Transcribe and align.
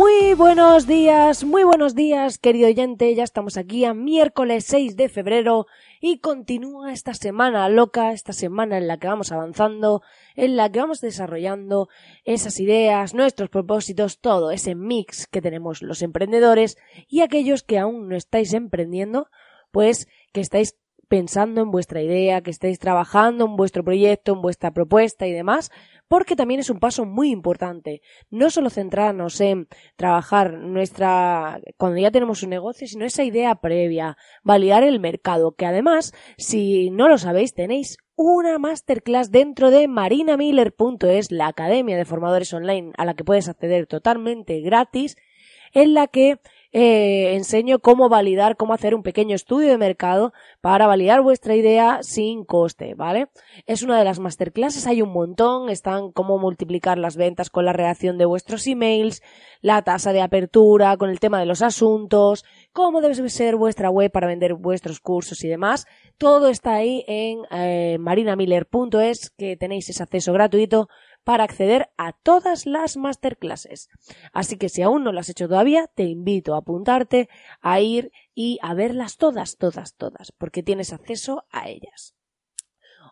Muy 0.00 0.32
buenos 0.32 0.86
días, 0.86 1.44
muy 1.44 1.62
buenos 1.62 1.94
días, 1.94 2.38
querido 2.38 2.68
oyente. 2.68 3.14
Ya 3.14 3.22
estamos 3.22 3.58
aquí 3.58 3.84
a 3.84 3.92
miércoles 3.92 4.64
6 4.66 4.96
de 4.96 5.10
febrero 5.10 5.66
y 6.00 6.20
continúa 6.20 6.94
esta 6.94 7.12
semana 7.12 7.68
loca, 7.68 8.12
esta 8.12 8.32
semana 8.32 8.78
en 8.78 8.88
la 8.88 8.96
que 8.96 9.08
vamos 9.08 9.30
avanzando, 9.30 10.00
en 10.36 10.56
la 10.56 10.72
que 10.72 10.80
vamos 10.80 11.02
desarrollando 11.02 11.90
esas 12.24 12.60
ideas, 12.60 13.12
nuestros 13.12 13.50
propósitos, 13.50 14.20
todo 14.20 14.52
ese 14.52 14.74
mix 14.74 15.26
que 15.26 15.42
tenemos 15.42 15.82
los 15.82 16.00
emprendedores 16.00 16.78
y 17.06 17.20
aquellos 17.20 17.62
que 17.62 17.78
aún 17.78 18.08
no 18.08 18.16
estáis 18.16 18.54
emprendiendo, 18.54 19.28
pues 19.70 20.08
que 20.32 20.40
estáis 20.40 20.78
pensando 21.10 21.60
en 21.60 21.72
vuestra 21.72 22.00
idea, 22.00 22.40
que 22.40 22.52
estáis 22.52 22.78
trabajando 22.78 23.44
en 23.44 23.56
vuestro 23.56 23.82
proyecto, 23.82 24.32
en 24.32 24.42
vuestra 24.42 24.70
propuesta 24.70 25.26
y 25.26 25.32
demás, 25.32 25.72
porque 26.06 26.36
también 26.36 26.60
es 26.60 26.70
un 26.70 26.78
paso 26.78 27.04
muy 27.04 27.30
importante. 27.30 28.00
No 28.30 28.48
solo 28.48 28.70
centrarnos 28.70 29.40
en 29.40 29.66
trabajar 29.96 30.52
nuestra, 30.52 31.60
cuando 31.76 31.98
ya 31.98 32.12
tenemos 32.12 32.44
un 32.44 32.50
negocio, 32.50 32.86
sino 32.86 33.04
esa 33.04 33.24
idea 33.24 33.56
previa, 33.56 34.16
validar 34.44 34.84
el 34.84 35.00
mercado, 35.00 35.56
que 35.56 35.66
además, 35.66 36.12
si 36.38 36.90
no 36.90 37.08
lo 37.08 37.18
sabéis, 37.18 37.54
tenéis 37.54 37.96
una 38.14 38.60
masterclass 38.60 39.32
dentro 39.32 39.72
de 39.72 39.88
marinamiller.es, 39.88 41.32
la 41.32 41.48
academia 41.48 41.96
de 41.96 42.04
formadores 42.04 42.54
online 42.54 42.92
a 42.96 43.04
la 43.04 43.14
que 43.14 43.24
puedes 43.24 43.48
acceder 43.48 43.88
totalmente 43.88 44.60
gratis, 44.60 45.16
en 45.72 45.92
la 45.94 46.06
que 46.06 46.38
eh, 46.72 47.34
enseño 47.34 47.80
cómo 47.80 48.08
validar, 48.08 48.56
cómo 48.56 48.74
hacer 48.74 48.94
un 48.94 49.02
pequeño 49.02 49.34
estudio 49.34 49.68
de 49.70 49.78
mercado 49.78 50.32
para 50.60 50.86
validar 50.86 51.20
vuestra 51.20 51.56
idea 51.56 51.98
sin 52.02 52.44
coste, 52.44 52.94
¿vale? 52.94 53.28
Es 53.66 53.82
una 53.82 53.98
de 53.98 54.04
las 54.04 54.20
masterclasses, 54.20 54.86
hay 54.86 55.02
un 55.02 55.12
montón, 55.12 55.68
están 55.68 56.12
cómo 56.12 56.38
multiplicar 56.38 56.96
las 56.98 57.16
ventas 57.16 57.50
con 57.50 57.64
la 57.64 57.72
reacción 57.72 58.18
de 58.18 58.24
vuestros 58.24 58.66
emails, 58.66 59.22
la 59.60 59.82
tasa 59.82 60.12
de 60.12 60.22
apertura, 60.22 60.96
con 60.96 61.10
el 61.10 61.18
tema 61.18 61.40
de 61.40 61.46
los 61.46 61.62
asuntos, 61.62 62.44
cómo 62.72 63.00
debe 63.00 63.28
ser 63.28 63.56
vuestra 63.56 63.90
web 63.90 64.10
para 64.12 64.28
vender 64.28 64.54
vuestros 64.54 65.00
cursos 65.00 65.42
y 65.44 65.48
demás. 65.48 65.86
Todo 66.18 66.48
está 66.48 66.74
ahí 66.74 67.04
en 67.08 67.40
eh, 67.50 67.98
marinamiller.es, 67.98 69.30
que 69.30 69.56
tenéis 69.56 69.88
ese 69.88 70.02
acceso 70.02 70.32
gratuito 70.32 70.88
para 71.24 71.44
acceder 71.44 71.90
a 71.96 72.12
todas 72.12 72.66
las 72.66 72.96
masterclasses. 72.96 73.88
Así 74.32 74.56
que 74.56 74.68
si 74.68 74.82
aún 74.82 75.04
no 75.04 75.12
lo 75.12 75.20
has 75.20 75.28
hecho 75.28 75.48
todavía, 75.48 75.86
te 75.94 76.04
invito 76.04 76.54
a 76.54 76.58
apuntarte, 76.58 77.28
a 77.60 77.80
ir 77.80 78.12
y 78.34 78.58
a 78.62 78.74
verlas 78.74 79.16
todas, 79.16 79.56
todas, 79.56 79.94
todas, 79.94 80.32
porque 80.32 80.62
tienes 80.62 80.92
acceso 80.92 81.44
a 81.50 81.68
ellas. 81.68 82.14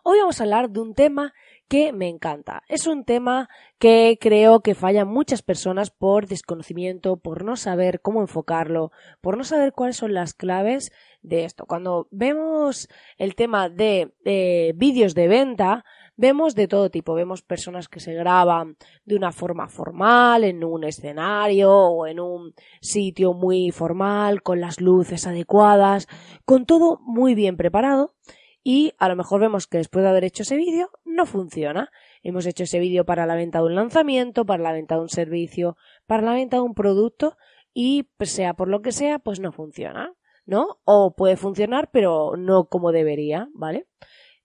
Hoy 0.03 0.19
vamos 0.19 0.39
a 0.39 0.43
hablar 0.43 0.69
de 0.69 0.79
un 0.79 0.93
tema 0.93 1.33
que 1.67 1.91
me 1.91 2.07
encanta. 2.07 2.63
Es 2.67 2.87
un 2.87 3.03
tema 3.03 3.49
que 3.77 4.17
creo 4.19 4.61
que 4.61 4.73
fallan 4.73 5.07
muchas 5.07 5.41
personas 5.41 5.91
por 5.91 6.25
desconocimiento, 6.25 7.17
por 7.17 7.43
no 7.43 7.57
saber 7.57 8.01
cómo 8.01 8.21
enfocarlo, 8.21 8.91
por 9.21 9.37
no 9.37 9.43
saber 9.43 9.73
cuáles 9.73 9.97
son 9.97 10.13
las 10.13 10.33
claves 10.33 10.91
de 11.21 11.43
esto. 11.43 11.65
Cuando 11.65 12.07
vemos 12.11 12.87
el 13.17 13.35
tema 13.35 13.69
de 13.69 14.13
eh, 14.25 14.73
vídeos 14.75 15.15
de 15.15 15.27
venta, 15.27 15.85
Vemos 16.21 16.53
de 16.53 16.67
todo 16.67 16.89
tipo, 16.89 17.13
vemos 17.13 17.43
personas 17.43 17.87
que 17.87 18.01
se 18.01 18.13
graban 18.13 18.75
de 19.05 19.15
una 19.15 19.31
forma 19.31 19.69
formal, 19.69 20.43
en 20.43 20.65
un 20.65 20.83
escenario 20.83 21.71
o 21.71 22.07
en 22.07 22.19
un 22.19 22.53
sitio 22.81 23.31
muy 23.31 23.71
formal, 23.71 24.43
con 24.43 24.59
las 24.59 24.81
luces 24.81 25.25
adecuadas, 25.27 26.09
con 26.43 26.65
todo 26.65 26.99
muy 27.03 27.35
bien 27.35 27.55
preparado 27.55 28.15
y 28.61 28.91
a 28.97 29.07
lo 29.07 29.15
mejor 29.15 29.39
vemos 29.39 29.65
que 29.65 29.77
después 29.77 30.03
de 30.03 30.09
haber 30.09 30.25
hecho 30.25 30.43
ese 30.43 30.57
vídeo 30.57 30.89
no 31.05 31.25
funciona. 31.25 31.89
Hemos 32.21 32.45
hecho 32.45 32.63
ese 32.63 32.79
vídeo 32.79 33.05
para 33.05 33.25
la 33.25 33.35
venta 33.35 33.59
de 33.59 33.67
un 33.67 33.75
lanzamiento, 33.75 34.45
para 34.45 34.61
la 34.61 34.73
venta 34.73 34.95
de 34.95 35.01
un 35.03 35.09
servicio, 35.09 35.77
para 36.05 36.23
la 36.23 36.33
venta 36.33 36.57
de 36.57 36.63
un 36.63 36.73
producto 36.73 37.37
y 37.73 38.09
pues, 38.17 38.31
sea 38.31 38.55
por 38.55 38.67
lo 38.67 38.81
que 38.81 38.91
sea, 38.91 39.19
pues 39.19 39.39
no 39.39 39.53
funciona, 39.53 40.13
¿no? 40.45 40.81
O 40.83 41.15
puede 41.15 41.37
funcionar 41.37 41.91
pero 41.93 42.35
no 42.35 42.65
como 42.65 42.91
debería, 42.91 43.47
¿vale? 43.53 43.87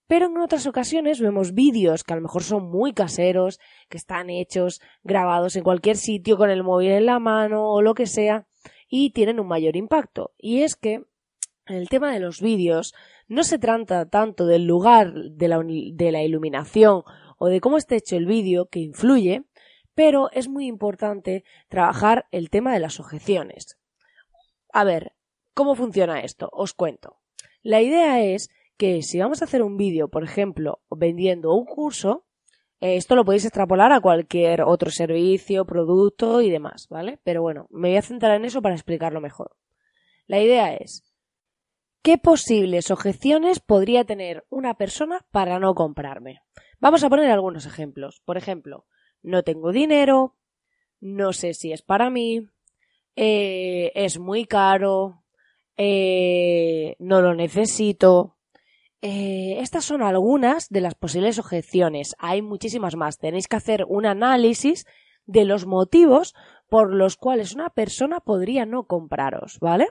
Pero 0.07 0.27
en 0.27 0.37
otras 0.39 0.67
ocasiones 0.67 1.21
vemos 1.21 1.55
vídeos 1.55 2.05
que 2.05 2.13
a 2.13 2.17
lo 2.17 2.23
mejor 2.23 2.43
son 2.43 2.71
muy 2.71 2.93
caseros, 2.93 3.59
que 3.89 3.97
están 3.97 4.29
hechos, 4.29 4.81
grabados 5.03 5.57
en 5.57 5.65
cualquier 5.65 5.97
sitio 5.97 6.37
con 6.37 6.51
el 6.51 6.63
móvil 6.63 6.91
en 6.91 7.07
la 7.07 7.19
mano 7.19 7.71
o 7.71 7.81
lo 7.81 7.95
que 7.95 8.07
sea, 8.07 8.47
y 8.89 9.11
tienen 9.11 9.41
un 9.41 9.49
mayor 9.49 9.77
impacto. 9.77 10.33
Y 10.37 10.63
es 10.63 10.77
que 10.77 11.05
el 11.67 11.89
tema 11.89 12.13
de 12.13 12.21
los 12.21 12.43
vídeos 12.43 12.95
no 13.27 13.43
se 13.43 13.59
trata 13.59 14.09
tanto 14.09 14.47
del 14.47 14.67
lugar 14.67 15.15
de 15.15 15.49
la, 15.49 15.63
de 15.65 16.13
la 16.13 16.23
iluminación 16.23 17.03
o 17.39 17.49
de 17.49 17.61
cómo 17.61 17.79
está 17.79 17.97
hecho 17.97 18.17
el 18.17 18.27
vídeo 18.27 18.67
que 18.67 18.81
influye, 18.81 19.45
pero 19.95 20.31
es 20.33 20.49
muy 20.49 20.67
importante 20.67 21.45
trabajar 21.69 22.27
el 22.31 22.51
tema 22.51 22.75
de 22.75 22.81
las 22.81 23.01
objeciones. 23.01 23.79
A 24.73 24.85
ver, 24.85 25.13
¿cómo 25.55 25.75
funciona 25.75 26.21
esto? 26.21 26.51
Os 26.53 26.75
cuento. 26.75 27.17
La 27.63 27.81
idea 27.81 28.23
es 28.23 28.51
que 28.77 29.03
si 29.03 29.19
vamos 29.19 29.41
a 29.41 29.45
hacer 29.45 29.63
un 29.63 29.77
vídeo, 29.77 30.09
por 30.09 30.25
ejemplo, 30.25 30.81
vendiendo 30.91 31.55
un 31.55 31.65
curso, 31.65 32.27
eh, 32.81 32.97
esto 32.97 33.15
lo 33.15 33.25
podéis 33.25 33.45
extrapolar 33.45 33.93
a 33.93 34.01
cualquier 34.01 34.63
otro 34.63 34.91
servicio, 34.91 35.65
producto 35.65 36.41
y 36.41 36.51
demás, 36.51 36.89
¿vale? 36.91 37.19
Pero 37.25 37.43
bueno, 37.43 37.67
me 37.71 37.89
voy 37.89 37.97
a 37.97 38.03
centrar 38.03 38.37
en 38.37 38.45
eso 38.45 38.63
para 38.63 38.75
explicarlo 38.75 39.21
mejor. 39.21 39.57
La 40.27 40.41
idea 40.41 40.75
es, 40.75 41.05
¿qué 42.03 42.19
posibles 42.19 42.91
objeciones 42.91 43.61
podría 43.61 44.05
tener 44.05 44.45
una 44.51 44.75
persona 44.75 45.25
para 45.31 45.59
no 45.59 45.75
comprarme? 45.75 46.41
Vamos 46.81 47.05
a 47.05 47.11
poner 47.11 47.31
algunos 47.31 47.67
ejemplos. 47.67 48.21
Por 48.25 48.37
ejemplo, 48.37 48.87
no 49.23 49.43
tengo 49.43 49.73
dinero, 49.73 50.37
no 51.01 51.33
sé 51.33 51.55
si 51.55 51.73
es 51.73 51.83
para 51.83 52.11
mí, 52.11 52.49
eh, 53.17 53.93
es 53.95 54.19
muy 54.19 54.45
caro, 54.45 55.23
eh, 55.77 56.97
no 56.99 57.21
lo 57.21 57.35
necesito, 57.35 58.34
eh, 59.07 59.61
estas 59.61 59.85
son 59.85 60.03
algunas 60.03 60.71
de 60.71 60.81
las 60.81 60.95
posibles 60.95 61.39
objeciones. 61.39 62.17
Hay 62.19 62.41
muchísimas 62.41 62.97
más. 62.97 63.19
Tenéis 63.19 63.49
que 63.49 63.57
hacer 63.57 63.85
un 63.87 64.07
análisis 64.07 64.87
de 65.27 65.45
los 65.45 65.67
motivos 65.67 66.35
por 66.71 66.91
los 66.91 67.19
cuales 67.19 67.55
una 67.55 67.69
persona 67.69 68.21
podría 68.21 68.65
no 68.65 68.85
compraros, 68.85 69.59
¿vale? 69.61 69.89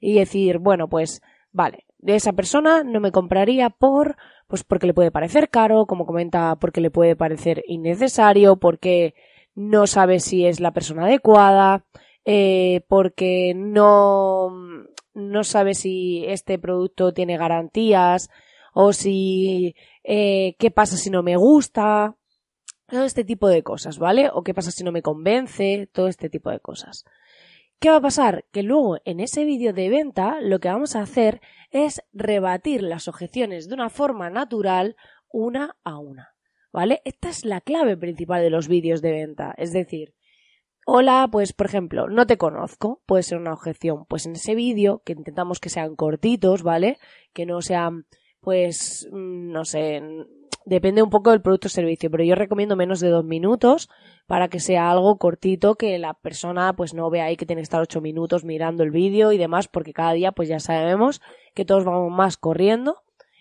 Y 0.00 0.14
decir, 0.14 0.58
bueno, 0.58 0.88
pues, 0.88 1.22
vale, 1.52 1.86
de 1.98 2.16
esa 2.16 2.32
persona 2.32 2.82
no 2.82 2.98
me 2.98 3.12
compraría 3.12 3.70
por, 3.70 4.16
pues 4.48 4.64
porque 4.64 4.88
le 4.88 4.94
puede 4.94 5.12
parecer 5.12 5.48
caro, 5.48 5.86
como 5.86 6.04
comenta, 6.04 6.56
porque 6.56 6.80
le 6.80 6.90
puede 6.90 7.14
parecer 7.14 7.62
innecesario, 7.68 8.56
porque 8.56 9.14
no 9.54 9.86
sabe 9.86 10.18
si 10.18 10.44
es 10.44 10.58
la 10.58 10.72
persona 10.72 11.04
adecuada, 11.04 11.84
eh, 12.24 12.84
porque 12.88 13.52
no, 13.54 14.50
no 15.14 15.44
sabe 15.44 15.74
si 15.74 16.24
este 16.26 16.58
producto 16.58 17.12
tiene 17.12 17.36
garantías 17.36 18.28
o 18.72 18.92
si 18.92 19.74
eh, 20.04 20.54
qué 20.58 20.70
pasa 20.70 20.96
si 20.96 21.10
no 21.10 21.22
me 21.22 21.36
gusta, 21.36 22.16
todo 22.86 23.04
este 23.04 23.24
tipo 23.24 23.48
de 23.48 23.62
cosas, 23.62 23.98
¿vale? 23.98 24.30
O 24.32 24.42
qué 24.42 24.52
pasa 24.52 24.70
si 24.70 24.84
no 24.84 24.92
me 24.92 25.02
convence, 25.02 25.88
todo 25.92 26.08
este 26.08 26.28
tipo 26.28 26.50
de 26.50 26.60
cosas. 26.60 27.04
¿Qué 27.78 27.88
va 27.88 27.96
a 27.96 28.02
pasar? 28.02 28.44
Que 28.52 28.62
luego 28.62 28.98
en 29.04 29.20
ese 29.20 29.44
vídeo 29.44 29.72
de 29.72 29.88
venta 29.88 30.38
lo 30.40 30.58
que 30.60 30.68
vamos 30.68 30.96
a 30.96 31.02
hacer 31.02 31.40
es 31.70 32.02
rebatir 32.12 32.82
las 32.82 33.08
objeciones 33.08 33.68
de 33.68 33.74
una 33.74 33.88
forma 33.88 34.28
natural 34.28 34.96
una 35.30 35.76
a 35.84 35.98
una. 35.98 36.34
¿Vale? 36.72 37.00
Esta 37.04 37.30
es 37.30 37.44
la 37.44 37.60
clave 37.60 37.96
principal 37.96 38.42
de 38.42 38.50
los 38.50 38.68
vídeos 38.68 39.02
de 39.02 39.12
venta. 39.12 39.54
Es 39.56 39.72
decir, 39.72 40.14
Hola, 40.92 41.28
pues 41.30 41.52
por 41.52 41.66
ejemplo, 41.66 42.08
no 42.08 42.26
te 42.26 42.36
conozco, 42.36 43.00
puede 43.06 43.22
ser 43.22 43.38
una 43.38 43.52
objeción. 43.52 44.06
Pues 44.06 44.26
en 44.26 44.32
ese 44.32 44.56
vídeo, 44.56 45.02
que 45.04 45.12
intentamos 45.12 45.60
que 45.60 45.68
sean 45.68 45.94
cortitos, 45.94 46.64
¿vale? 46.64 46.98
Que 47.32 47.46
no 47.46 47.62
sean, 47.62 48.06
pues, 48.40 49.08
mm, 49.12 49.52
no 49.52 49.64
sé, 49.64 50.02
depende 50.66 51.04
un 51.04 51.10
poco 51.10 51.30
del 51.30 51.42
producto 51.42 51.68
o 51.68 51.70
servicio, 51.70 52.10
pero 52.10 52.24
yo 52.24 52.34
recomiendo 52.34 52.74
menos 52.74 52.98
de 52.98 53.08
dos 53.08 53.24
minutos 53.24 53.88
para 54.26 54.48
que 54.48 54.58
sea 54.58 54.90
algo 54.90 55.16
cortito, 55.16 55.76
que 55.76 55.96
la 56.00 56.14
persona 56.14 56.72
pues 56.74 56.92
no 56.92 57.08
vea 57.08 57.26
ahí 57.26 57.36
que 57.36 57.46
tiene 57.46 57.60
que 57.60 57.70
estar 57.70 57.80
ocho 57.80 58.00
minutos 58.00 58.44
mirando 58.44 58.82
el 58.82 58.90
vídeo 58.90 59.30
y 59.30 59.38
demás, 59.38 59.68
porque 59.68 59.92
cada 59.92 60.12
día 60.14 60.32
pues 60.32 60.48
ya 60.48 60.58
sabemos 60.58 61.20
que 61.54 61.64
todos 61.64 61.84
vamos 61.84 62.10
más 62.10 62.36
corriendo 62.36 62.96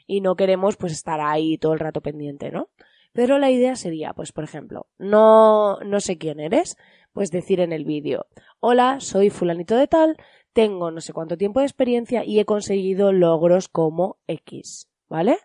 y 0.05 0.21
no 0.21 0.35
queremos 0.35 0.77
pues 0.77 0.93
estar 0.93 1.19
ahí 1.19 1.57
todo 1.57 1.73
el 1.73 1.79
rato 1.79 2.01
pendiente, 2.01 2.51
¿no? 2.51 2.69
Pero 3.11 3.39
la 3.39 3.49
idea 3.49 3.75
sería, 3.75 4.13
pues 4.13 4.31
por 4.31 4.43
ejemplo, 4.43 4.87
no, 4.97 5.79
no 5.79 5.99
sé 5.99 6.17
quién 6.17 6.39
eres, 6.39 6.77
pues 7.13 7.31
decir 7.31 7.59
en 7.59 7.73
el 7.73 7.85
vídeo, 7.85 8.27
hola, 8.59 8.99
soy 8.99 9.29
fulanito 9.29 9.75
de 9.75 9.87
tal, 9.87 10.17
tengo 10.53 10.91
no 10.91 11.01
sé 11.01 11.13
cuánto 11.13 11.37
tiempo 11.37 11.59
de 11.59 11.65
experiencia 11.65 12.23
y 12.23 12.39
he 12.39 12.45
conseguido 12.45 13.11
logros 13.11 13.67
como 13.67 14.17
X, 14.27 14.89
¿vale? 15.07 15.37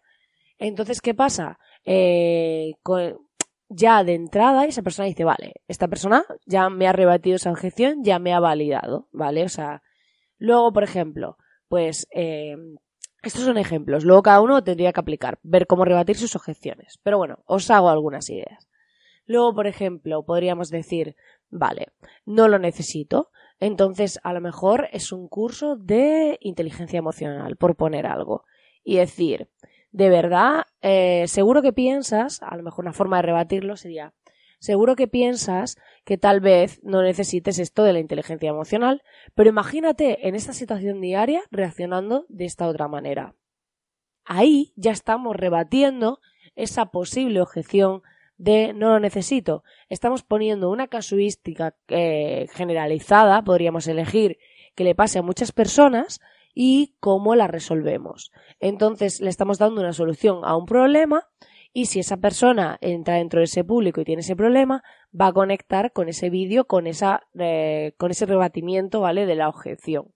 Entonces, 0.58 1.00
¿qué 1.00 1.14
pasa? 1.14 1.58
Eh, 1.84 2.72
ya 3.69 4.05
de 4.05 4.14
entrada 4.14 4.66
esa 4.66 4.82
persona 4.82 5.06
dice, 5.06 5.25
vale, 5.25 5.55
esta 5.69 5.88
persona 5.88 6.25
ya 6.46 6.69
me 6.70 6.87
ha 6.87 6.93
rebatido 6.93 7.37
esa 7.37 7.50
objeción, 7.50 8.05
ya 8.05 8.19
me 8.19 8.32
ha 8.32 8.40
validado, 8.40 9.08
¿vale? 9.12 9.44
O 9.44 9.49
sea, 9.49 9.82
luego, 10.38 10.72
por 10.72 10.84
ejemplo, 10.84 11.37
pues 11.69 12.06
eh, 12.14 12.56
estos 13.22 13.43
son 13.44 13.58
ejemplos, 13.58 14.05
luego 14.05 14.22
cada 14.22 14.40
uno 14.40 14.62
tendría 14.62 14.93
que 14.93 15.00
aplicar, 15.00 15.38
ver 15.43 15.66
cómo 15.66 15.84
rebatir 15.84 16.16
sus 16.16 16.37
objeciones. 16.37 16.99
Pero 17.02 17.19
bueno, 17.19 17.38
os 17.46 17.70
hago 17.70 17.88
algunas 17.88 18.28
ideas. 18.31 18.69
Luego, 19.26 19.55
por 19.55 19.66
ejemplo, 19.66 20.25
podríamos 20.25 20.69
decir, 20.69 21.16
vale, 21.55 21.89
no 22.27 22.49
lo 22.49 22.59
necesito, 22.59 23.31
entonces 23.61 24.21
a 24.23 24.33
lo 24.33 24.41
mejor 24.41 24.89
es 24.93 25.12
un 25.12 25.29
curso 25.29 25.77
de 25.77 26.39
inteligencia 26.41 26.99
emocional, 26.99 27.56
por 27.56 27.77
poner 27.77 28.06
algo. 28.06 28.45
Y 28.83 28.97
decir, 28.97 29.49
de 29.93 30.11
verdad, 30.11 30.65
eh, 30.83 31.25
seguro 31.29 31.62
que 31.62 31.73
piensas, 31.73 32.43
a 32.43 32.56
lo 32.56 32.62
mejor 32.62 32.85
una 32.85 32.93
forma 32.93 33.17
de 33.17 33.23
rebatirlo 33.23 33.77
sería, 33.77 34.12
seguro 34.59 34.97
que 34.97 35.09
piensas 35.09 35.77
que 36.05 36.19
tal 36.19 36.41
vez 36.41 36.81
no 36.83 37.03
necesites 37.03 37.59
esto 37.59 37.85
de 37.85 37.93
la 37.93 38.00
inteligencia 38.00 38.50
emocional, 38.50 39.03
pero 39.35 39.50
imagínate 39.50 40.27
en 40.29 40.35
esta 40.35 40.53
situación 40.53 41.00
diaria 41.00 41.43
reaccionando 41.50 42.27
de 42.29 42.45
esta 42.45 42.69
otra 42.69 42.89
manera. 42.89 43.35
Ahí 44.25 44.73
ya 44.77 44.91
estamos 44.91 45.37
rebatiendo 45.37 46.21
esa 46.57 46.87
posible 46.87 47.41
objeción 47.41 48.03
de 48.37 48.73
no 48.73 48.91
lo 48.91 49.01
necesito. 49.01 49.65
Estamos 49.89 50.23
poniendo 50.23 50.71
una 50.71 50.89
casuística 50.89 51.77
eh, 51.89 52.47
generalizada, 52.53 53.43
podríamos 53.43 53.87
elegir, 53.87 54.39
que 54.75 54.85
le 54.85 54.95
pase 54.95 55.19
a 55.19 55.23
muchas 55.23 55.53
personas 55.53 56.21
y 56.55 56.95
cómo 57.01 57.35
la 57.35 57.47
resolvemos. 57.47 58.33
Entonces 58.61 59.21
le 59.21 59.31
estamos 59.31 59.59
dando 59.59 59.81
una 59.81 59.93
solución 59.93 60.41
a 60.45 60.57
un 60.57 60.67
problema 60.67 61.29
y 61.73 61.87
si 61.87 61.99
esa 61.99 62.19
persona 62.19 62.79
entra 62.81 63.17
dentro 63.17 63.41
de 63.41 63.45
ese 63.45 63.65
público 63.65 64.01
y 64.01 64.05
tiene 64.05 64.21
ese 64.21 64.37
problema, 64.37 64.85
va 65.19 65.29
a 65.29 65.33
conectar 65.33 65.93
con 65.93 66.09
ese 66.09 66.31
vídeo, 66.31 66.67
con, 66.67 66.87
esa, 66.87 67.23
eh, 67.39 67.95
con 67.99 68.13
ese 68.13 68.27
rebatimiento, 68.27 69.01
¿vale? 69.01 69.27
De 69.27 69.35
la 69.35 69.49
objeción. 69.49 70.13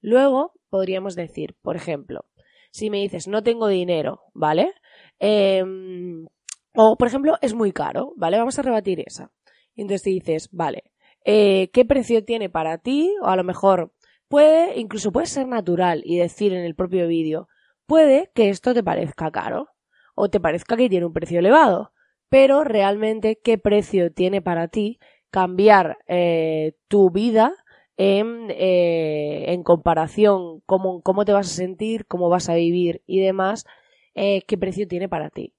Luego 0.00 0.52
podríamos 0.70 1.16
decir, 1.16 1.56
por 1.60 1.74
ejemplo, 1.74 2.24
si 2.70 2.88
me 2.88 2.98
dices 2.98 3.26
no 3.26 3.42
tengo 3.42 3.66
dinero, 3.66 4.22
¿vale? 4.32 4.72
Em, 5.18 6.26
o, 6.74 6.96
por 6.96 7.08
ejemplo, 7.08 7.38
es 7.42 7.54
muy 7.54 7.72
caro, 7.72 8.12
¿vale? 8.16 8.38
Vamos 8.38 8.58
a 8.58 8.62
rebatir 8.62 9.00
esa. 9.06 9.30
Y 9.74 9.82
entonces 9.82 10.02
te 10.02 10.10
dices, 10.10 10.48
vale, 10.52 10.84
eh, 11.24 11.70
¿qué 11.72 11.84
precio 11.84 12.24
tiene 12.24 12.50
para 12.50 12.78
ti? 12.78 13.14
O 13.22 13.26
a 13.26 13.36
lo 13.36 13.44
mejor 13.44 13.92
Puede, 14.32 14.80
incluso 14.80 15.12
puede 15.12 15.26
ser 15.26 15.46
natural 15.46 16.00
y 16.06 16.16
decir 16.16 16.54
en 16.54 16.64
el 16.64 16.74
propio 16.74 17.06
vídeo, 17.06 17.48
puede 17.84 18.30
que 18.34 18.48
esto 18.48 18.72
te 18.72 18.82
parezca 18.82 19.30
caro 19.30 19.68
o 20.14 20.30
te 20.30 20.40
parezca 20.40 20.74
que 20.74 20.88
tiene 20.88 21.04
un 21.04 21.12
precio 21.12 21.40
elevado, 21.40 21.92
pero 22.30 22.64
realmente 22.64 23.38
qué 23.44 23.58
precio 23.58 24.10
tiene 24.10 24.40
para 24.40 24.68
ti 24.68 24.98
cambiar 25.30 25.98
eh, 26.06 26.72
tu 26.88 27.10
vida 27.10 27.52
en, 27.98 28.46
eh, 28.52 29.52
en 29.52 29.62
comparación, 29.64 30.62
cómo, 30.64 31.02
cómo 31.02 31.26
te 31.26 31.34
vas 31.34 31.48
a 31.48 31.54
sentir, 31.54 32.06
cómo 32.06 32.30
vas 32.30 32.48
a 32.48 32.54
vivir 32.54 33.02
y 33.04 33.20
demás, 33.20 33.66
eh, 34.14 34.40
qué 34.46 34.56
precio 34.56 34.88
tiene 34.88 35.10
para 35.10 35.28
ti 35.28 35.52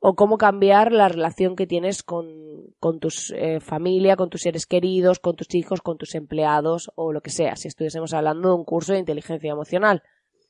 o 0.00 0.14
cómo 0.14 0.38
cambiar 0.38 0.92
la 0.92 1.08
relación 1.08 1.54
que 1.56 1.66
tienes 1.66 2.02
con, 2.02 2.74
con 2.80 3.00
tu 3.00 3.08
eh, 3.34 3.60
familia, 3.60 4.16
con 4.16 4.30
tus 4.30 4.40
seres 4.40 4.66
queridos, 4.66 5.20
con 5.20 5.36
tus 5.36 5.54
hijos, 5.54 5.82
con 5.82 5.98
tus 5.98 6.14
empleados 6.14 6.90
o 6.94 7.12
lo 7.12 7.20
que 7.20 7.30
sea, 7.30 7.54
si 7.56 7.68
estuviésemos 7.68 8.14
hablando 8.14 8.48
de 8.48 8.54
un 8.54 8.64
curso 8.64 8.94
de 8.94 8.98
inteligencia 8.98 9.52
emocional. 9.52 10.02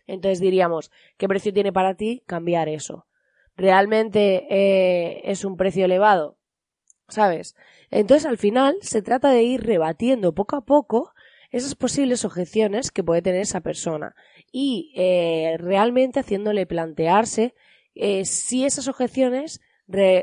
Entonces 0.06 0.40
diríamos, 0.40 0.92
¿qué 1.18 1.28
precio 1.28 1.52
tiene 1.52 1.72
para 1.72 1.94
ti 1.94 2.22
cambiar 2.26 2.68
eso? 2.68 3.06
¿Realmente 3.56 4.46
eh, 4.50 5.22
es 5.24 5.44
un 5.44 5.56
precio 5.56 5.84
elevado? 5.84 6.36
¿Sabes? 7.08 7.56
Entonces 7.90 8.26
al 8.26 8.38
final 8.38 8.76
se 8.82 9.02
trata 9.02 9.30
de 9.30 9.42
ir 9.42 9.62
rebatiendo 9.64 10.32
poco 10.32 10.54
a 10.56 10.64
poco 10.64 11.12
esas 11.50 11.74
posibles 11.74 12.24
objeciones 12.24 12.92
que 12.92 13.02
puede 13.02 13.22
tener 13.22 13.40
esa 13.40 13.60
persona 13.60 14.14
y 14.52 14.92
eh, 14.96 15.56
realmente 15.58 16.20
haciéndole 16.20 16.66
plantearse 16.66 17.54
eh, 17.94 18.24
si 18.24 18.64
esas 18.64 18.88
objeciones 18.88 19.60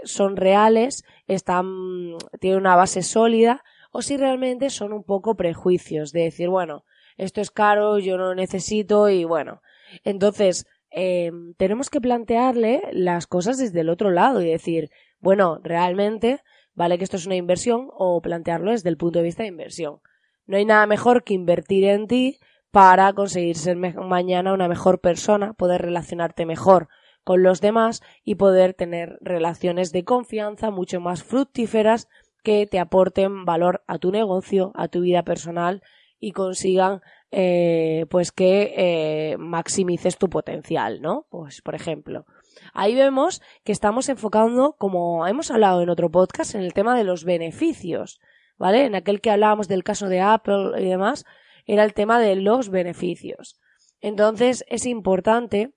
son 0.06 0.38
reales, 0.38 1.04
están, 1.28 2.16
tienen 2.40 2.60
una 2.60 2.76
base 2.76 3.04
sólida, 3.04 3.64
o 3.92 4.02
si 4.02 4.18
realmente 4.18 4.70
son 4.70 4.94
un 4.94 5.04
poco 5.04 5.36
prejuicios 5.36 6.12
de 6.12 6.24
decir, 6.24 6.50
bueno, 6.50 6.84
esto 7.18 7.42
es 7.42 7.52
caro, 7.52 8.00
yo 8.00 8.18
no 8.18 8.28
lo 8.28 8.36
necesito 8.36 9.10
y 9.10 9.24
bueno. 9.24 9.62
Entonces, 10.04 10.66
eh, 10.92 11.32
tenemos 11.58 11.90
que 11.90 12.02
plantearle 12.02 12.84
las 12.92 13.28
cosas 13.28 13.58
desde 13.58 13.82
el 13.82 13.90
otro 13.90 14.12
lado 14.12 14.42
y 14.42 14.50
decir, 14.50 14.90
bueno, 15.20 15.60
realmente 15.64 16.42
vale 16.74 16.98
que 16.98 17.04
esto 17.04 17.18
es 17.18 17.26
una 17.26 17.36
inversión 17.36 17.90
o 17.92 18.22
plantearlo 18.22 18.72
desde 18.72 18.90
el 18.90 18.98
punto 18.98 19.20
de 19.20 19.26
vista 19.26 19.44
de 19.44 19.50
inversión. 19.50 20.00
No 20.46 20.58
hay 20.58 20.66
nada 20.66 20.86
mejor 20.86 21.24
que 21.24 21.34
invertir 21.34 21.86
en 21.86 22.08
ti 22.08 22.40
para 22.72 23.12
conseguir 23.14 23.58
ser 23.58 23.78
mañana 23.78 24.54
una 24.54 24.68
mejor 24.68 25.02
persona, 25.02 25.54
poder 25.54 25.82
relacionarte 25.82 26.46
mejor 26.46 26.88
con 27.28 27.44
los 27.44 27.60
demás 27.60 28.02
y 28.24 28.36
poder 28.36 28.74
tener 28.74 29.18
relaciones 29.20 29.92
de 29.92 30.06
confianza 30.06 30.72
mucho 30.72 31.02
más 31.02 31.24
fructíferas 31.24 32.08
que 32.42 32.68
te 32.68 32.80
aporten 32.80 33.44
valor 33.44 33.84
a 33.86 33.98
tu 33.98 34.14
negocio, 34.14 34.72
a 34.76 34.88
tu 34.88 35.02
vida 35.02 35.24
personal 35.24 35.84
y 36.22 36.32
consigan 36.32 37.02
eh, 37.32 38.06
pues 38.10 38.32
que 38.32 38.74
eh, 38.78 39.38
maximices 39.40 40.18
tu 40.18 40.30
potencial, 40.30 41.02
¿no? 41.02 41.28
Pues 41.30 41.62
por 41.62 41.76
ejemplo, 41.76 42.26
ahí 42.74 42.96
vemos 42.96 43.42
que 43.66 43.74
estamos 43.74 44.08
enfocando, 44.08 44.78
como 44.80 45.28
hemos 45.28 45.52
hablado 45.52 45.82
en 45.82 45.90
otro 45.90 46.10
podcast, 46.10 46.56
en 46.56 46.62
el 46.62 46.72
tema 46.72 46.98
de 46.98 47.04
los 47.04 47.26
beneficios, 47.26 48.22
¿vale? 48.58 48.86
En 48.86 48.96
aquel 48.96 49.20
que 49.20 49.32
hablábamos 49.32 49.68
del 49.68 49.84
caso 49.84 50.08
de 50.08 50.22
Apple 50.22 50.82
y 50.82 50.86
demás, 50.86 51.26
era 51.66 51.84
el 51.84 51.94
tema 51.94 52.22
de 52.22 52.38
los 52.38 52.70
beneficios. 52.70 53.60
Entonces 54.00 54.64
es 54.70 54.86
importante 54.86 55.74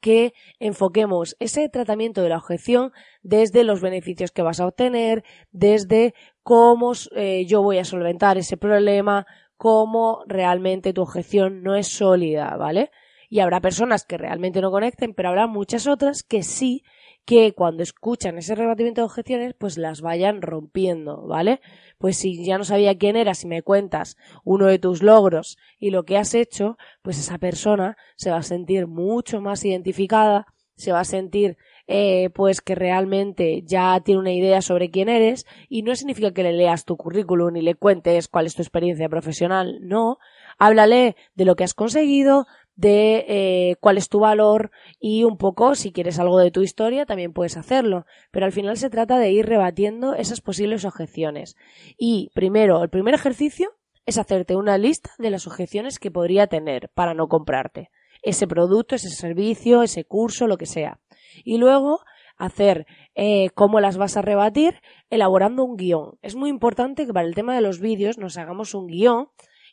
que 0.00 0.32
enfoquemos 0.58 1.36
ese 1.38 1.68
tratamiento 1.68 2.22
de 2.22 2.30
la 2.30 2.38
objeción 2.38 2.92
desde 3.22 3.64
los 3.64 3.80
beneficios 3.80 4.30
que 4.30 4.42
vas 4.42 4.60
a 4.60 4.66
obtener, 4.66 5.24
desde 5.52 6.14
cómo 6.42 6.92
eh, 7.14 7.44
yo 7.46 7.62
voy 7.62 7.78
a 7.78 7.84
solventar 7.84 8.38
ese 8.38 8.56
problema, 8.56 9.26
cómo 9.56 10.24
realmente 10.26 10.92
tu 10.92 11.02
objeción 11.02 11.62
no 11.62 11.76
es 11.76 11.88
sólida, 11.88 12.56
¿vale? 12.56 12.90
Y 13.28 13.40
habrá 13.40 13.60
personas 13.60 14.04
que 14.04 14.18
realmente 14.18 14.60
no 14.60 14.70
conecten, 14.70 15.14
pero 15.14 15.28
habrá 15.28 15.46
muchas 15.46 15.86
otras 15.86 16.22
que 16.22 16.42
sí 16.42 16.82
que 17.30 17.52
cuando 17.52 17.84
escuchan 17.84 18.38
ese 18.38 18.56
rebatimiento 18.56 19.02
de 19.02 19.04
objeciones, 19.04 19.54
pues 19.56 19.78
las 19.78 20.00
vayan 20.00 20.42
rompiendo, 20.42 21.28
¿vale? 21.28 21.60
Pues 21.96 22.16
si 22.16 22.44
ya 22.44 22.58
no 22.58 22.64
sabía 22.64 22.98
quién 22.98 23.14
eras 23.14 23.38
si 23.38 23.46
me 23.46 23.62
cuentas 23.62 24.16
uno 24.42 24.66
de 24.66 24.80
tus 24.80 25.00
logros 25.00 25.56
y 25.78 25.90
lo 25.90 26.02
que 26.02 26.18
has 26.18 26.34
hecho, 26.34 26.76
pues 27.02 27.20
esa 27.20 27.38
persona 27.38 27.96
se 28.16 28.32
va 28.32 28.38
a 28.38 28.42
sentir 28.42 28.88
mucho 28.88 29.40
más 29.40 29.64
identificada, 29.64 30.48
se 30.74 30.90
va 30.90 30.98
a 30.98 31.04
sentir 31.04 31.56
eh, 31.86 32.30
pues 32.30 32.60
que 32.60 32.74
realmente 32.74 33.62
ya 33.64 34.00
tiene 34.00 34.18
una 34.18 34.32
idea 34.32 34.60
sobre 34.60 34.90
quién 34.90 35.08
eres 35.08 35.46
y 35.68 35.82
no 35.82 35.94
significa 35.94 36.32
que 36.32 36.42
le 36.42 36.52
leas 36.52 36.84
tu 36.84 36.96
currículum 36.96 37.54
y 37.54 37.62
le 37.62 37.76
cuentes 37.76 38.26
cuál 38.26 38.46
es 38.46 38.56
tu 38.56 38.62
experiencia 38.62 39.08
profesional, 39.08 39.78
no, 39.82 40.18
háblale 40.58 41.14
de 41.36 41.44
lo 41.44 41.54
que 41.54 41.62
has 41.62 41.74
conseguido, 41.74 42.48
de 42.80 43.26
eh, 43.28 43.76
cuál 43.78 43.98
es 43.98 44.08
tu 44.08 44.20
valor 44.20 44.70
y 44.98 45.24
un 45.24 45.36
poco 45.36 45.74
si 45.74 45.92
quieres 45.92 46.18
algo 46.18 46.38
de 46.38 46.50
tu 46.50 46.62
historia 46.62 47.04
también 47.04 47.34
puedes 47.34 47.58
hacerlo. 47.58 48.06
Pero 48.30 48.46
al 48.46 48.52
final 48.52 48.78
se 48.78 48.88
trata 48.88 49.18
de 49.18 49.30
ir 49.30 49.44
rebatiendo 49.46 50.14
esas 50.14 50.40
posibles 50.40 50.86
objeciones. 50.86 51.56
Y 51.98 52.30
primero 52.34 52.82
el 52.82 52.88
primer 52.88 53.12
ejercicio 53.14 53.72
es 54.06 54.16
hacerte 54.16 54.56
una 54.56 54.78
lista 54.78 55.10
de 55.18 55.30
las 55.30 55.46
objeciones 55.46 55.98
que 55.98 56.10
podría 56.10 56.46
tener 56.46 56.90
para 56.94 57.12
no 57.12 57.28
comprarte. 57.28 57.90
Ese 58.22 58.46
producto 58.46 58.94
ese 58.94 59.10
servicio 59.10 59.82
ese 59.82 60.04
curso 60.04 60.46
lo 60.46 60.56
que 60.56 60.66
sea. 60.66 61.00
Y 61.44 61.58
luego 61.58 62.00
hacer 62.38 62.86
eh, 63.14 63.50
cómo 63.50 63.80
las 63.80 63.98
vas 63.98 64.16
a 64.16 64.22
rebatir 64.22 64.80
elaborando 65.10 65.64
un 65.64 65.76
guion. 65.76 66.18
Es 66.22 66.34
muy 66.34 66.48
importante 66.48 67.04
que 67.04 67.12
para 67.12 67.26
el 67.26 67.34
tema 67.34 67.54
de 67.54 67.60
los 67.60 67.78
vídeos 67.78 68.16
nos 68.16 68.38
hagamos 68.38 68.72
un 68.72 68.86
guion 68.86 69.28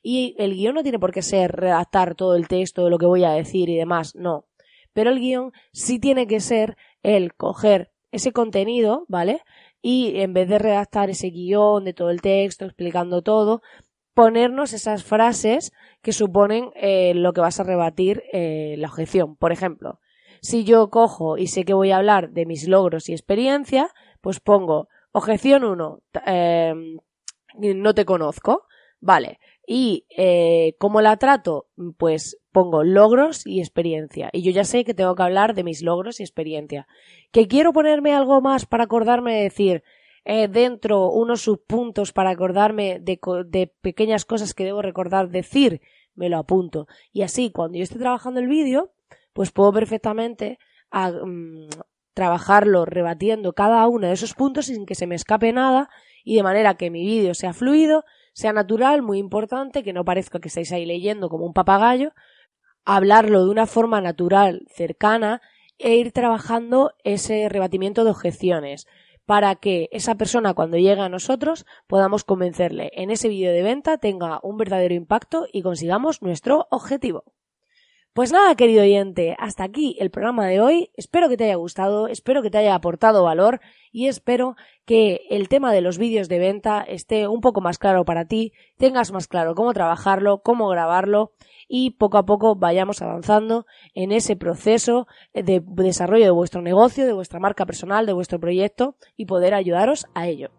y 0.10 0.36
el 0.38 0.56
guion 0.56 0.76
no 0.76 0.84
tiene 0.84 1.00
por 1.00 1.12
qué 1.12 1.22
ser 1.22 1.52
redactar 1.52 2.16
todo 2.16 2.38
el 2.38 2.48
texto 2.48 2.86
de 2.86 2.90
lo 2.90 2.98
que 2.98 3.06
voy 3.06 3.26
a 3.26 3.32
decir 3.32 3.68
y 3.68 3.76
demás, 3.76 4.16
no. 4.16 4.46
Pero 4.94 5.10
el 5.10 5.20
guion 5.20 5.52
sí 5.74 6.00
tiene 6.00 6.28
que 6.28 6.40
ser 6.40 6.78
el 7.04 7.34
coger 7.34 7.92
ese 8.14 8.32
contenido, 8.32 9.04
¿vale? 9.10 9.42
Y 9.82 10.22
en 10.22 10.32
vez 10.32 10.48
de 10.48 10.60
redactar 10.60 11.10
ese 11.10 11.30
guion 11.30 11.84
de 11.84 11.92
todo 11.92 12.10
el 12.10 12.22
texto 12.22 12.64
explicando 12.64 13.22
todo, 13.22 13.62
ponernos 14.14 14.72
esas 14.72 15.04
frases 15.04 15.74
que 16.02 16.14
suponen 16.14 16.72
eh, 16.76 17.14
lo 17.14 17.34
que 17.34 17.42
vas 17.42 17.60
a 17.60 17.66
rebatir 17.66 18.24
eh, 18.32 18.76
la 18.78 18.88
objeción. 18.88 19.36
Por 19.36 19.52
ejemplo, 19.52 20.00
si 20.42 20.64
yo 20.64 20.90
cojo 20.90 21.38
y 21.38 21.48
sé 21.48 21.66
que 21.66 21.74
voy 21.74 21.92
a 21.92 21.98
hablar 21.98 22.30
de 22.30 22.46
mis 22.46 22.66
logros 22.66 23.10
y 23.10 23.12
experiencia, 23.12 23.90
pues 24.22 24.40
pongo 24.40 24.88
objeción 25.12 25.66
1, 25.66 26.00
eh, 26.28 26.74
no 27.58 27.94
te 27.94 28.06
conozco. 28.06 28.64
Vale, 29.00 29.40
Y 29.70 30.06
eh, 30.16 30.76
¿cómo 30.80 31.02
la 31.02 31.18
trato? 31.18 31.68
Pues 31.98 32.40
pongo 32.54 32.86
logros 32.86 33.46
y 33.46 33.60
experiencia. 33.60 34.30
Y 34.32 34.42
yo 34.42 34.52
ya 34.52 34.64
sé 34.64 34.86
que 34.86 34.94
tengo 34.94 35.14
que 35.14 35.24
hablar 35.24 35.56
de 35.56 35.66
mis 35.66 35.82
logros 35.82 36.22
y 36.22 36.24
experiencia. 36.24 36.88
¿Que 37.32 37.50
quiero 37.50 37.74
ponerme 37.74 38.16
algo 38.16 38.40
más 38.40 38.66
para 38.66 38.86
acordarme 38.86 39.36
de 39.36 39.44
decir 39.44 39.84
eh, 40.24 40.48
dentro 40.48 41.12
unos 41.12 41.42
subpuntos 41.42 42.14
para 42.14 42.30
acordarme 42.30 43.00
de, 43.02 43.20
de 43.46 43.68
pequeñas 43.82 44.24
cosas 44.24 44.54
que 44.54 44.64
debo 44.64 44.82
recordar 44.82 45.30
decir? 45.30 45.82
Me 46.16 46.30
lo 46.30 46.38
apunto. 46.38 46.88
Y 47.12 47.24
así, 47.24 47.52
cuando 47.52 47.78
yo 47.78 47.84
esté 47.84 48.00
trabajando 48.00 48.40
el 48.40 48.48
vídeo, 48.48 48.94
pues 49.34 49.52
puedo 49.52 49.74
perfectamente 49.74 50.60
a, 50.92 51.12
mm, 51.12 51.68
trabajarlo 52.14 52.86
rebatiendo 52.86 53.54
cada 53.54 53.88
uno 53.88 54.08
de 54.08 54.14
esos 54.14 54.34
puntos 54.34 54.68
sin 54.68 54.88
que 54.88 54.96
se 54.96 55.06
me 55.06 55.14
escape 55.14 55.54
nada 55.54 55.90
y 56.24 56.36
de 56.36 56.42
manera 56.42 56.76
que 56.76 56.90
mi 56.90 57.06
vídeo 57.06 57.36
sea 57.36 57.54
fluido, 57.54 58.06
sea 58.38 58.54
natural, 58.54 59.02
muy 59.02 59.18
importante, 59.18 59.82
que 59.82 59.94
no 59.94 60.06
parezca 60.06 60.40
que 60.40 60.50
estáis 60.50 60.72
ahí 60.72 60.86
leyendo 60.86 61.28
como 61.28 61.44
un 61.44 61.54
papagayo, 61.54 62.14
hablarlo 62.86 63.44
de 63.44 63.50
una 63.50 63.66
forma 63.66 64.00
natural, 64.00 64.68
cercana 64.70 65.42
e 65.80 65.96
ir 65.96 66.12
trabajando 66.12 66.92
ese 67.04 67.50
rebatimiento 67.50 68.04
de 68.04 68.12
objeciones 68.12 68.86
para 69.26 69.56
que 69.56 69.90
esa 69.92 70.14
persona 70.14 70.54
cuando 70.54 70.78
llegue 70.78 71.02
a 71.02 71.10
nosotros 71.10 71.66
podamos 71.88 72.24
convencerle 72.24 72.92
en 72.94 73.10
ese 73.10 73.28
vídeo 73.28 73.52
de 73.52 73.64
venta 73.64 73.98
tenga 73.98 74.40
un 74.44 74.58
verdadero 74.58 74.94
impacto 74.94 75.48
y 75.52 75.64
consigamos 75.64 76.22
nuestro 76.22 76.68
objetivo. 76.70 77.24
Pues 78.18 78.32
nada, 78.32 78.56
querido 78.56 78.82
oyente, 78.82 79.36
hasta 79.38 79.64
aquí 79.64 79.96
el 80.00 80.10
programa 80.10 80.48
de 80.48 80.60
hoy. 80.60 80.90
Espero 80.96 81.30
que 81.30 81.38
te 81.38 81.44
haya 81.44 81.54
gustado, 81.54 82.08
espero 82.08 82.42
que 82.42 82.50
te 82.50 82.58
haya 82.58 82.74
aportado 82.74 83.24
valor 83.24 83.62
y 83.92 84.08
espero 84.08 84.56
que 84.88 85.28
el 85.30 85.50
tema 85.50 85.72
de 85.72 85.82
los 85.82 86.00
vídeos 86.00 86.28
de 86.28 86.40
venta 86.40 86.82
esté 86.82 87.28
un 87.28 87.42
poco 87.42 87.62
más 87.62 87.78
claro 87.78 88.06
para 88.06 88.26
ti, 88.26 88.54
tengas 88.80 89.12
más 89.12 89.28
claro 89.28 89.54
cómo 89.54 89.72
trabajarlo, 89.72 90.42
cómo 90.42 90.68
grabarlo 90.68 91.34
y 91.68 91.92
poco 91.92 92.18
a 92.18 92.26
poco 92.26 92.56
vayamos 92.56 93.04
avanzando 93.04 93.68
en 93.94 94.12
ese 94.12 94.36
proceso 94.36 95.06
de 95.36 95.62
desarrollo 95.64 96.26
de 96.26 96.32
vuestro 96.32 96.64
negocio, 96.64 97.06
de 97.06 97.14
vuestra 97.14 97.40
marca 97.40 97.68
personal, 97.68 98.08
de 98.08 98.14
vuestro 98.14 98.40
proyecto 98.40 98.96
y 99.16 99.26
poder 99.26 99.54
ayudaros 99.54 100.08
a 100.16 100.28
ello. 100.28 100.50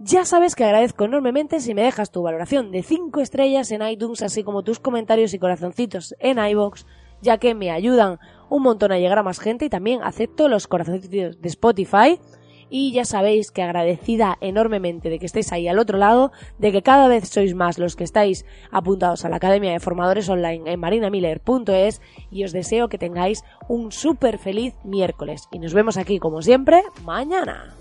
Ya 0.00 0.24
sabes 0.24 0.56
que 0.56 0.64
agradezco 0.64 1.04
enormemente 1.04 1.60
si 1.60 1.74
me 1.74 1.84
dejas 1.84 2.10
tu 2.10 2.22
valoración 2.22 2.72
de 2.72 2.82
5 2.82 3.20
estrellas 3.20 3.70
en 3.70 3.86
iTunes, 3.86 4.22
así 4.22 4.42
como 4.42 4.64
tus 4.64 4.80
comentarios 4.80 5.32
y 5.32 5.38
corazoncitos 5.38 6.16
en 6.18 6.44
iBox 6.44 6.84
ya 7.24 7.38
que 7.38 7.54
me 7.54 7.72
ayudan 7.72 8.20
un 8.48 8.62
montón 8.62 8.92
a 8.92 8.98
llegar 8.98 9.18
a 9.18 9.24
más 9.24 9.40
gente 9.40 9.64
y 9.64 9.70
también 9.70 10.00
acepto 10.04 10.48
los 10.48 10.68
corazoncitos 10.68 11.40
de 11.40 11.48
Spotify. 11.48 12.20
Y 12.70 12.92
ya 12.92 13.04
sabéis 13.04 13.50
que 13.50 13.62
agradecida 13.62 14.36
enormemente 14.40 15.08
de 15.08 15.18
que 15.18 15.26
estéis 15.26 15.52
ahí 15.52 15.68
al 15.68 15.78
otro 15.78 15.98
lado, 15.98 16.32
de 16.58 16.72
que 16.72 16.82
cada 16.82 17.08
vez 17.08 17.28
sois 17.28 17.54
más 17.54 17.78
los 17.78 17.94
que 17.94 18.04
estáis 18.04 18.44
apuntados 18.70 19.24
a 19.24 19.28
la 19.28 19.36
Academia 19.36 19.72
de 19.72 19.80
Formadores 19.80 20.28
Online 20.28 20.72
en 20.72 20.80
marinamiller.es 20.80 22.00
y 22.30 22.44
os 22.44 22.52
deseo 22.52 22.88
que 22.88 22.98
tengáis 22.98 23.44
un 23.68 23.92
súper 23.92 24.38
feliz 24.38 24.74
miércoles. 24.82 25.48
Y 25.52 25.58
nos 25.58 25.74
vemos 25.74 25.96
aquí 25.96 26.18
como 26.18 26.42
siempre 26.42 26.82
mañana. 27.04 27.74